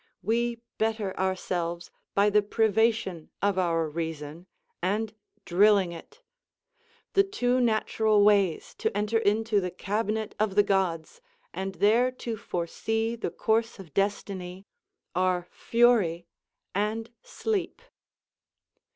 We 0.23 0.61
better 0.79 1.15
ourselves 1.19 1.91
by 2.15 2.31
the 2.31 2.41
privation 2.41 3.29
of 3.39 3.59
our 3.59 3.87
reason, 3.87 4.47
and 4.81 5.13
drilling 5.45 5.91
it. 5.91 6.23
The 7.13 7.23
two 7.23 7.61
natural 7.61 8.23
ways 8.23 8.73
to 8.79 8.97
enter 8.97 9.19
into 9.19 9.61
the 9.61 9.69
cabinet 9.69 10.33
of 10.39 10.55
the 10.55 10.63
gods, 10.63 11.21
and 11.53 11.75
there 11.75 12.09
to 12.13 12.35
foresee 12.35 13.15
the 13.15 13.29
course 13.29 13.77
of 13.77 13.93
destiny, 13.93 14.65
are 15.13 15.47
fury 15.51 16.25
and 16.73 17.11
sleep. 17.21 17.79